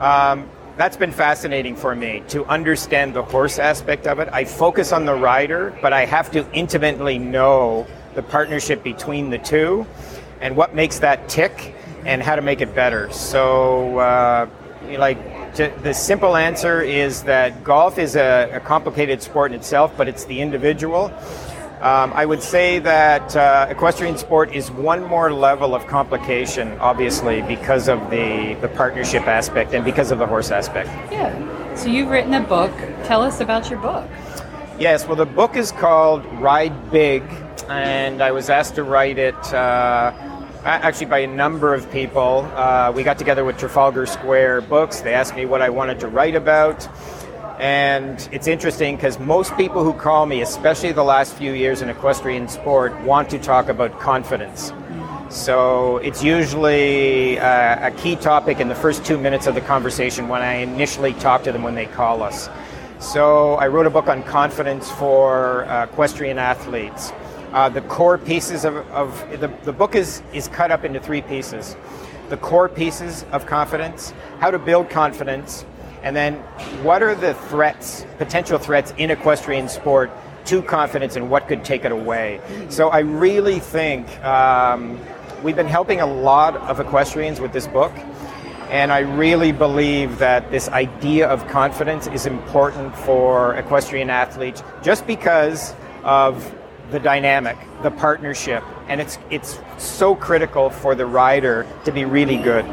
[0.00, 0.48] um,
[0.80, 4.30] that's been fascinating for me to understand the horse aspect of it.
[4.32, 9.36] I focus on the rider, but I have to intimately know the partnership between the
[9.36, 9.86] two
[10.40, 11.74] and what makes that tick
[12.06, 13.12] and how to make it better.
[13.12, 14.48] So, uh,
[14.96, 19.92] like to, the simple answer is that golf is a, a, complicated sport in itself,
[19.98, 21.12] but it's the individual.
[21.80, 27.40] Um, I would say that uh, equestrian sport is one more level of complication, obviously,
[27.40, 30.90] because of the, the partnership aspect and because of the horse aspect.
[31.10, 31.74] Yeah.
[31.74, 32.70] So you've written a book.
[33.04, 34.06] Tell us about your book.
[34.78, 37.22] Yes, well, the book is called Ride Big,
[37.70, 39.54] and I was asked to write it.
[39.54, 40.12] Uh,
[40.64, 42.46] actually by a number of people.
[42.54, 45.00] Uh, we got together with Trafalgar Square Books.
[45.00, 46.86] They asked me what I wanted to write about.
[47.60, 51.90] And it's interesting because most people who call me, especially the last few years in
[51.90, 54.72] equestrian sport, want to talk about confidence.
[55.28, 60.26] So it's usually uh, a key topic in the first two minutes of the conversation
[60.26, 62.48] when I initially talk to them when they call us.
[62.98, 67.12] So I wrote a book on confidence for uh, equestrian athletes.
[67.52, 71.20] Uh, the core pieces of, of the, the book is, is cut up into three
[71.20, 71.76] pieces
[72.30, 75.64] the core pieces of confidence, how to build confidence,
[76.02, 76.34] and then
[76.82, 80.10] what are the threats, potential threats in equestrian sport
[80.46, 82.40] to confidence and what could take it away.
[82.68, 84.98] So I really think um,
[85.42, 87.92] we've been helping a lot of equestrians with this book.
[88.70, 95.06] And I really believe that this idea of confidence is important for equestrian athletes just
[95.08, 96.54] because of
[96.90, 102.36] the dynamic, the partnership, and it's it's so critical for the rider to be really
[102.36, 102.64] good.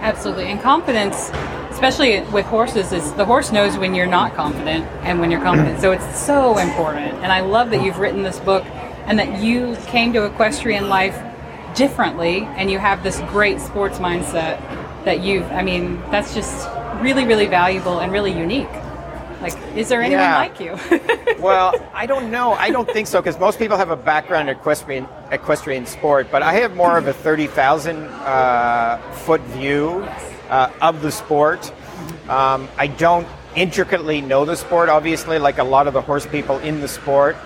[0.00, 1.30] Absolutely, and confidence,
[1.80, 5.80] especially with horses, is the horse knows when you're not confident and when you're confident.
[5.80, 8.66] so it's so important, and I love that you've written this book
[9.06, 11.18] and that you came to equestrian life
[11.74, 14.60] differently, and you have this great sports mindset
[15.06, 15.50] that you've.
[15.52, 16.68] I mean, that's just
[17.00, 18.68] really, really valuable and really unique.
[19.40, 20.36] Like, is there anyone yeah.
[20.36, 20.78] like you?
[21.42, 22.52] well, I don't know.
[22.52, 26.42] I don't think so because most people have a background in equestrian equestrian sport, but
[26.42, 30.06] I have more of a thirty thousand uh, foot view
[30.50, 31.72] uh, of the sport.
[32.28, 36.58] Um, I don't intricately know the sport, obviously, like a lot of the horse people
[36.58, 37.36] in the sport.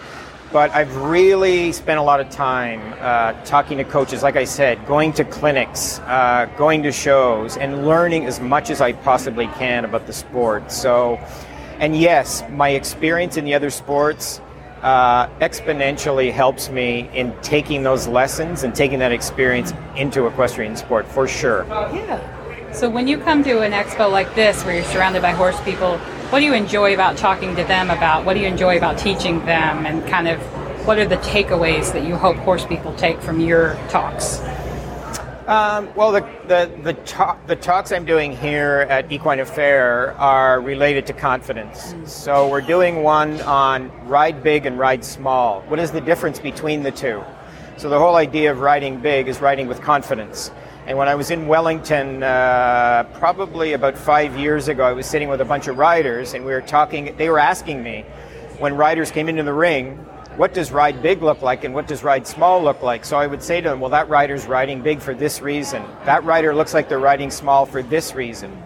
[0.53, 4.87] But I've really spent a lot of time uh, talking to coaches, like I said,
[4.87, 9.85] going to clinics, uh, going to shows, and learning as much as I possibly can
[9.85, 10.71] about the sport.
[10.71, 11.19] So
[11.79, 14.41] and yes, my experience in the other sports
[14.83, 21.07] uh, exponentially helps me in taking those lessons and taking that experience into equestrian sport
[21.07, 21.65] for sure.
[21.69, 22.44] Yeah.
[22.75, 25.97] So when you come to an expo like this, where you're surrounded by horse people,
[26.31, 28.25] what do you enjoy about talking to them about?
[28.25, 29.87] What do you enjoy about teaching them?
[29.87, 30.41] And kind of
[30.85, 34.41] what are the takeaways that you hope horse people take from your talks?
[35.47, 40.61] Um, well, the the the, talk, the, talks I'm doing here at Equine Affaire are
[40.61, 41.95] related to confidence.
[42.07, 45.61] So we're doing one on ride big and ride small.
[45.69, 47.23] What is the difference between the two?
[47.77, 50.51] So the whole idea of riding big is riding with confidence.
[50.87, 55.29] And when I was in Wellington, uh, probably about five years ago, I was sitting
[55.29, 57.15] with a bunch of riders, and we were talking.
[57.17, 58.05] They were asking me
[58.59, 60.05] when riders came into the ring
[60.37, 63.05] what does ride big look like and what does ride small look like?
[63.05, 65.85] So I would say to them, well, that rider's riding big for this reason.
[66.07, 68.61] That rider looks like they're riding small for this reason.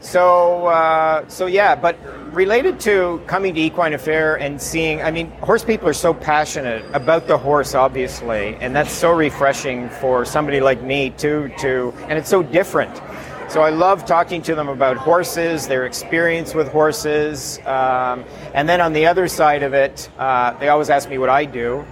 [0.00, 1.98] So, uh, so yeah, but
[2.32, 6.84] related to coming to Equine Affaire and seeing, I mean, horse people are so passionate
[6.94, 11.50] about the horse, obviously, and that's so refreshing for somebody like me too.
[11.58, 12.94] To and it's so different.
[13.48, 18.80] So I love talking to them about horses, their experience with horses, um, and then
[18.80, 21.84] on the other side of it, uh, they always ask me what I do,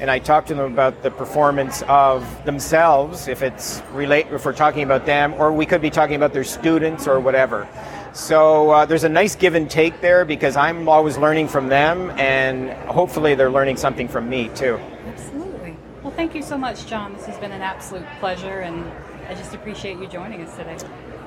[0.00, 4.54] and I talk to them about the performance of themselves, if it's relate, if we're
[4.54, 7.68] talking about them, or we could be talking about their students or whatever.
[8.12, 12.10] So uh, there's a nice give and take there because I'm always learning from them,
[12.18, 14.78] and hopefully they're learning something from me too.
[15.06, 15.76] Absolutely.
[16.02, 17.14] Well, thank you so much, John.
[17.14, 18.84] This has been an absolute pleasure, and
[19.28, 20.76] I just appreciate you joining us today.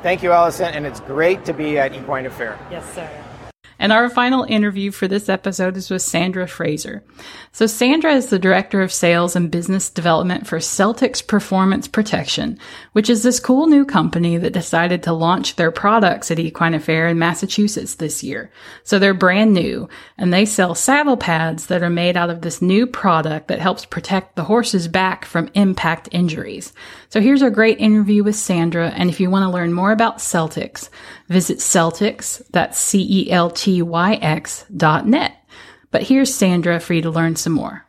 [0.04, 2.60] Thank you, Allison, and it's great to be at Equine Affaire.
[2.70, 3.10] Yes, sir.
[3.78, 7.04] And our final interview for this episode is with Sandra Fraser.
[7.52, 12.58] So Sandra is the director of sales and business development for Celtyx Performance Protection,
[12.94, 17.08] which is this cool new company that decided to launch their products at Equine Affaire
[17.08, 18.52] in Massachusetts this year.
[18.84, 22.62] So they're brand new and they sell saddle pads that are made out of this
[22.62, 26.74] new product that helps protect the horse's back from impact injuries.
[27.16, 28.90] So here's our great interview with Sandra.
[28.90, 30.90] And if you want to learn more about Celtyx,
[31.30, 35.38] visit Celtyx, that's C-E-L-T-Y-X dot net.
[35.92, 37.86] But here's Sandra for you to learn some more.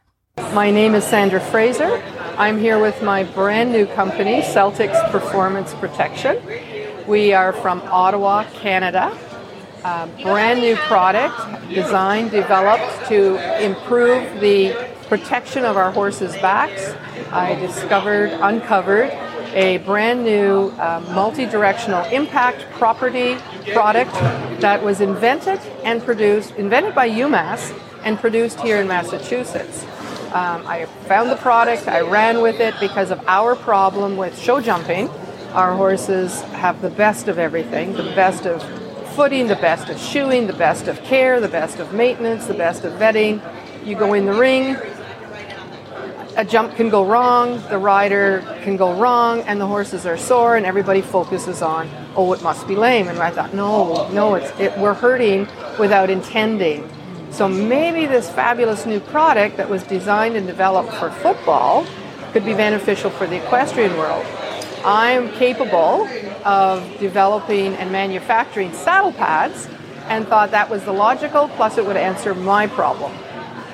[0.52, 2.00] My name is Sandra Fraser.
[2.38, 6.40] I'm here with my brand new company, Celtyx Performance Protection.
[7.08, 9.06] We are from Ottawa, Canada.
[9.82, 16.94] A brand new product designed, developed to improve the protection of our horses' backs.
[17.32, 19.10] I discovered, uncovered
[19.52, 23.36] a brand new uh, multi-directional impact property
[23.72, 24.12] product
[24.60, 29.84] that was invented and produced, invented by UMass and produced here in Massachusetts.
[30.26, 34.60] Um, I found the product, I ran with it because of our problem with show
[34.60, 35.08] jumping.
[35.52, 38.62] Our horses have the best of everything the best of
[39.14, 42.84] footing, the best of shoeing, the best of care, the best of maintenance, the best
[42.84, 43.40] of vetting.
[43.86, 44.76] You go in the ring,
[46.36, 50.56] a jump can go wrong, the rider can go wrong, and the horses are sore,
[50.56, 53.08] and everybody focuses on, oh, it must be lame.
[53.08, 56.88] And I thought, no, no, it's it, we're hurting without intending.
[57.30, 61.86] So maybe this fabulous new product that was designed and developed for football
[62.32, 64.24] could be beneficial for the equestrian world.
[64.84, 66.06] I'm capable
[66.44, 69.68] of developing and manufacturing saddle pads
[70.08, 73.12] and thought that was the logical, plus it would answer my problem.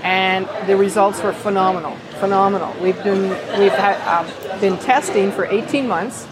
[0.03, 2.73] And the results were phenomenal, phenomenal.
[2.81, 6.25] We've been, we've had, um, been testing for 18 months,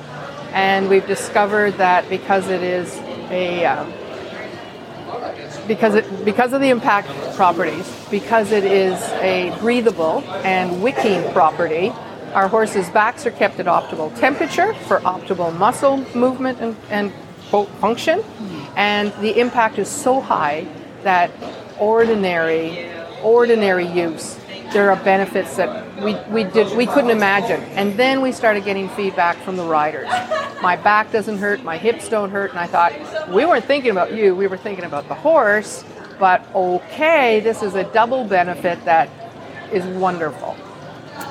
[0.53, 2.97] and we've discovered that because it is
[3.29, 3.93] a um,
[5.67, 11.93] because it because of the impact properties, because it is a breathable and wicking property,
[12.35, 17.13] our horses' backs are kept at optimal temperature for optimal muscle movement and, and
[17.81, 18.23] function,
[18.77, 20.69] and the impact is so high
[21.03, 21.33] that
[21.81, 22.89] ordinary
[23.25, 24.40] ordinary use
[24.73, 27.61] there are benefits that we, we did we couldn't imagine.
[27.77, 30.09] And then we started getting feedback from the riders.
[30.63, 32.93] My back doesn't hurt my hips don't hurt and i thought
[33.31, 35.85] we weren't thinking about you we were thinking about the horse
[36.19, 39.09] but okay this is a double benefit that
[39.73, 40.57] is wonderful.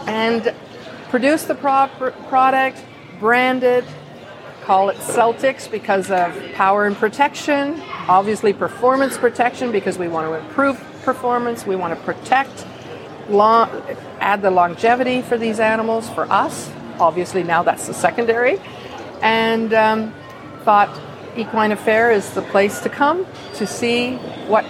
[0.08, 0.54] And
[1.10, 1.88] produce the pro-
[2.28, 2.84] product
[3.20, 3.86] brand it
[4.64, 10.34] call it Celtyx because of power and protection obviously performance protection because we want to
[10.34, 12.66] improve performance we want to protect
[13.30, 13.70] long,
[14.20, 16.72] add the longevity for these animals for us.
[17.00, 18.60] Obviously, now that's the secondary.
[19.22, 20.14] And um,
[20.64, 20.90] thought
[21.38, 24.16] Equine Affaire is the place to come to see
[24.48, 24.66] what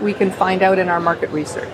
[0.00, 1.72] we can find out in our market research.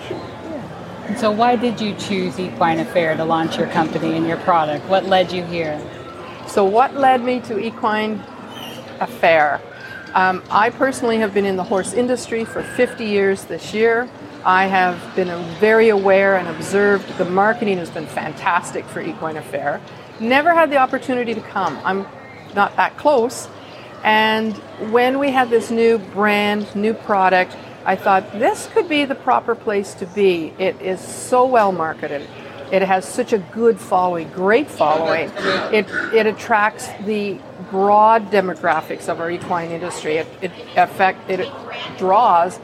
[1.05, 4.87] And so, why did you choose Equine Affaire to launch your company and your product?
[4.87, 5.81] What led you here?
[6.47, 8.23] So, what led me to Equine
[8.99, 9.61] Affaire?
[10.13, 14.09] Um, I personally have been in the horse industry for 50 years this year.
[14.45, 15.29] I have been
[15.59, 17.17] very aware and observed.
[17.17, 19.79] The marketing has been fantastic for Equine Affaire.
[20.19, 21.79] Never had the opportunity to come.
[21.85, 22.05] I'm
[22.53, 23.47] not that close.
[24.03, 24.53] And
[24.91, 29.55] when we had this new brand, new product, I thought this could be the proper
[29.55, 30.53] place to be.
[30.57, 32.27] It is so well marketed.
[32.69, 35.31] It has such a good following, great following.
[35.73, 40.17] It, it attracts the broad demographics of our equine industry.
[40.17, 41.49] It, it, effect, it
[41.97, 42.59] draws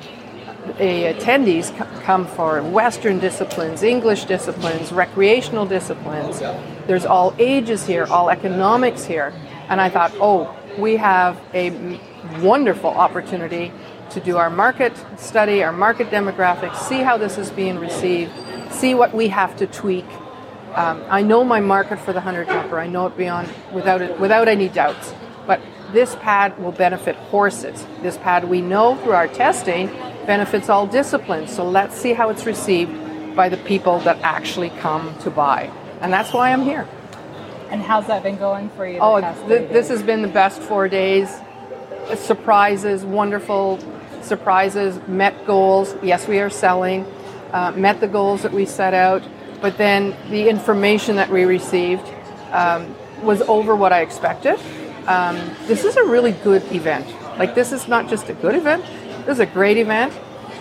[0.66, 6.40] the attendees come for Western disciplines, English disciplines, recreational disciplines.
[6.88, 9.34] There's all ages here, all economics here.
[9.70, 12.00] And I thought, oh, we have a
[12.42, 13.72] wonderful opportunity
[14.12, 18.32] to do our market study, our market demographics, see how this is being received,
[18.72, 20.06] see what we have to tweak.
[20.76, 22.80] Um, I know my market for the hunter jumper.
[22.80, 25.14] I know it beyond without it, without any doubts.
[25.92, 27.86] This pad will benefit horses.
[28.02, 29.88] This pad we know through our testing
[30.26, 31.54] benefits all disciplines.
[31.56, 35.72] So let's see how it's received by the people that actually come to buy.
[36.02, 36.88] And that's why I'm here.
[37.70, 39.00] And how's that been going for you?
[39.00, 41.30] Oh, th- this has been the best four days.
[42.16, 43.80] Surprises, wonderful
[44.22, 45.96] surprises, met goals.
[46.02, 47.06] Yes, we are selling,
[47.52, 49.24] uh, met the goals that we set out,
[49.62, 52.08] but then the information that we received
[52.52, 54.60] um, was over what I expected.
[55.08, 55.36] Um,
[55.68, 57.08] this is a really good event.
[57.38, 58.84] Like, this is not just a good event,
[59.26, 60.14] this is a great event.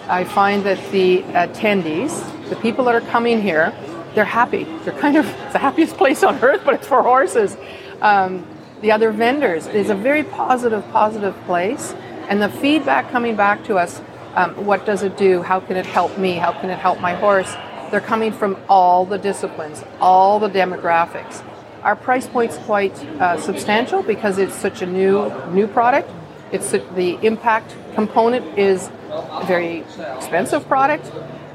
[0.08, 3.74] I find that the attendees, the people that are coming here,
[4.14, 4.64] they're happy.
[4.84, 7.56] They're kind of the happiest place on earth, but it's for horses.
[8.00, 8.46] Um,
[8.80, 11.92] the other vendors is a very positive, positive place.
[12.28, 14.00] And the feedback coming back to us
[14.38, 15.42] um, what does it do?
[15.42, 16.34] How can it help me?
[16.34, 17.52] How can it help my horse?
[17.90, 21.42] They're coming from all the disciplines, all the demographics.
[21.82, 26.10] Our price point's quite uh, substantial because it's such a new new product.
[26.50, 29.84] It's the impact component is a very
[30.16, 31.10] expensive product.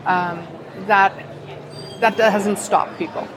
[0.06, 0.48] Um,
[0.88, 1.14] that
[2.00, 3.28] that doesn't stop people.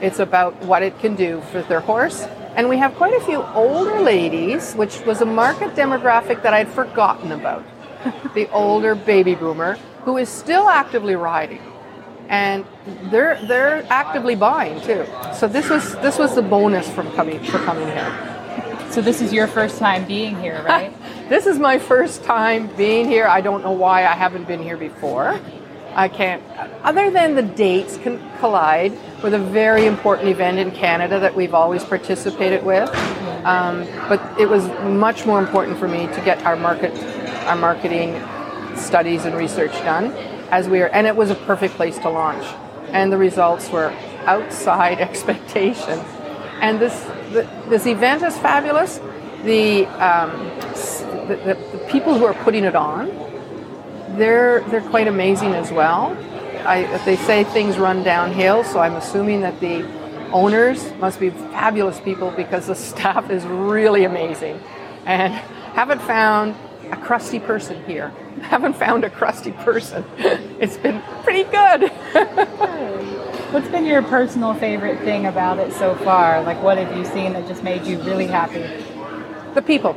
[0.00, 2.22] It's about what it can do for their horse.
[2.56, 6.68] And we have quite a few older ladies, which was a market demographic that I'd
[6.68, 7.64] forgotten about.
[8.34, 11.62] the older baby boomer who is still actively riding.
[12.28, 12.64] And
[13.10, 15.06] they're they're actively buying too.
[15.34, 18.34] So this was this was the bonus from coming for coming here.
[18.90, 20.94] So this is your first time being here, right?
[21.28, 23.26] this is my first time being here.
[23.26, 25.40] I don't know why I haven't been here before.
[25.94, 26.42] I can't,
[26.82, 31.54] other than the dates can collide with a very important event in Canada that we've
[31.54, 32.88] always participated with.
[33.44, 36.92] Um, but it was much more important for me to get our market,
[37.46, 38.20] our marketing
[38.76, 40.12] studies and research done
[40.54, 42.44] as we are, and it was a perfect place to launch.
[42.90, 43.90] And the results were
[44.24, 45.98] outside expectation.
[46.60, 46.94] And this,
[47.32, 49.00] the, this event is fabulous.
[49.42, 50.30] The, um,
[51.28, 53.08] the, the, the people who are putting it on,
[54.16, 56.16] they're they're quite amazing as well.
[56.64, 59.84] I, they say things run downhill, so I'm assuming that the
[60.30, 64.60] owners must be fabulous people because the staff is really amazing,
[65.04, 65.34] and
[65.74, 66.54] haven't found
[66.94, 68.08] a crusty person here.
[68.42, 70.04] Haven't found a crusty person.
[70.60, 71.90] It's been pretty good.
[73.52, 76.42] What's been your personal favorite thing about it so far?
[76.42, 78.62] Like, what have you seen that just made you really happy?
[79.54, 79.96] the people.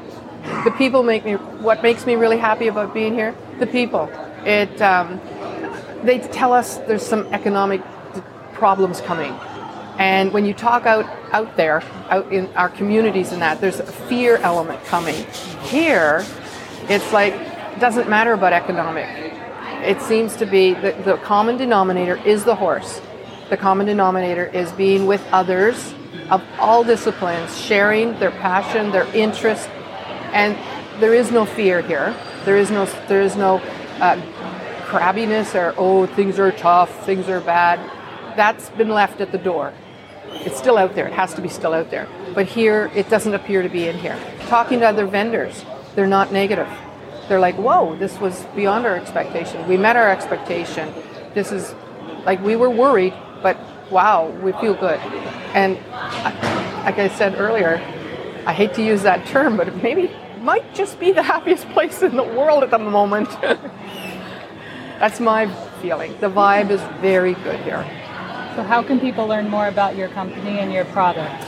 [0.63, 1.33] The people make me.
[1.33, 3.35] What makes me really happy about being here?
[3.59, 4.09] The people.
[4.45, 4.81] It.
[4.81, 5.19] Um,
[6.03, 7.81] they tell us there's some economic
[8.53, 9.31] problems coming,
[9.97, 13.85] and when you talk out out there, out in our communities, and that there's a
[13.85, 15.25] fear element coming.
[15.63, 16.23] Here,
[16.89, 19.07] it's like it doesn't matter about economic.
[19.83, 23.01] It seems to be that the common denominator is the horse.
[23.49, 25.93] The common denominator is being with others
[26.29, 29.69] of all disciplines, sharing their passion, their interest,
[30.33, 30.57] and
[30.99, 32.15] there is no fear here.
[32.45, 33.57] There is no there is no
[33.99, 34.19] uh,
[34.87, 37.79] crabbiness or oh things are tough, things are bad.
[38.35, 39.73] That's been left at the door.
[40.29, 41.07] It's still out there.
[41.07, 42.07] It has to be still out there.
[42.33, 44.19] But here, it doesn't appear to be in here.
[44.47, 45.65] Talking to other vendors,
[45.97, 46.69] they're not negative.
[47.27, 49.67] They're like, whoa, this was beyond our expectation.
[49.67, 50.93] We met our expectation.
[51.33, 51.73] This is
[52.23, 53.57] like we were worried, but
[53.89, 54.99] wow, we feel good.
[55.55, 57.81] And I- like I said earlier,
[58.45, 62.03] I hate to use that term, but it maybe might just be the happiest place
[62.03, 63.29] in the world at the moment.
[64.99, 66.15] That's my feeling.
[66.19, 67.83] The vibe is very good here.
[68.55, 71.43] So, how can people learn more about your company and your product?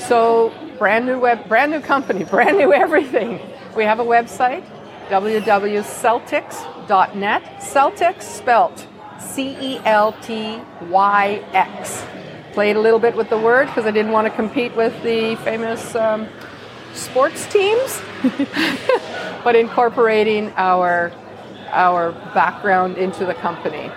[0.00, 3.40] So brand new web, brand new company, brand new everything.
[3.78, 4.64] We have a website,
[5.08, 7.42] www.celtyx.net.
[7.60, 8.88] Celtyx spelt
[9.20, 9.84] C-E-L-T-Y-X.
[12.54, 15.36] Played a little bit with the word because I didn't want to compete with the
[15.44, 16.26] famous um,
[16.92, 18.02] sports teams,
[19.44, 21.12] but incorporating our
[21.68, 23.92] our background into the company.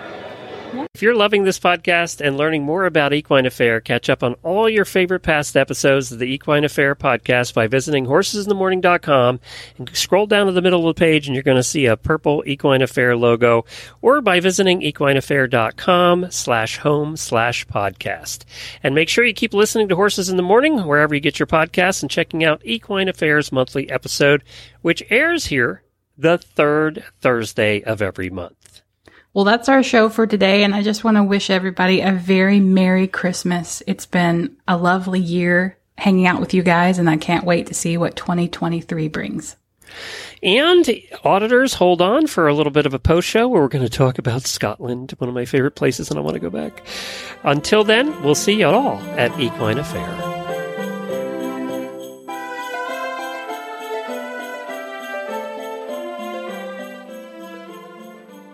[0.94, 4.70] If you're loving this podcast and learning more about Equine Affaire, catch up on all
[4.70, 9.40] your favorite past episodes of the Equine Affaire podcast by visiting horsesinthemorning.com
[9.76, 11.96] and scroll down to the middle of the page and you're going to see a
[11.96, 13.66] purple Equine Affaire logo
[14.00, 18.44] or by visiting equineaffaire.com slash home slash podcast.
[18.82, 21.46] And make sure you keep listening to Horses in the Morning wherever you get your
[21.46, 24.42] podcasts and checking out Equine Affaire's monthly episode,
[24.80, 25.82] which airs here
[26.16, 28.61] the third Thursday of every month.
[29.34, 32.60] Well, that's our show for today, and I just want to wish everybody a very
[32.60, 33.82] Merry Christmas.
[33.86, 37.74] It's been a lovely year hanging out with you guys, and I can't wait to
[37.74, 39.56] see what 2023 brings.
[40.42, 40.86] And
[41.24, 43.90] auditors, hold on for a little bit of a post show where we're going to
[43.90, 46.82] talk about Scotland, one of my favorite places, and I want to go back.
[47.42, 50.31] Until then, we'll see you all at Equine Affaire.